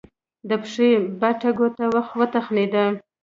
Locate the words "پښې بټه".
0.61-1.49